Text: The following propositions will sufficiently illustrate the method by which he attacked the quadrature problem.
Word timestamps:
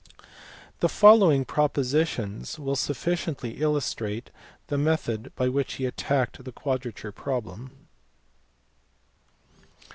The 0.79 0.89
following 0.89 1.45
propositions 1.45 2.57
will 2.57 2.75
sufficiently 2.75 3.61
illustrate 3.61 4.31
the 4.65 4.77
method 4.79 5.31
by 5.35 5.47
which 5.47 5.73
he 5.75 5.85
attacked 5.85 6.43
the 6.43 6.51
quadrature 6.51 7.11
problem. 7.11 7.69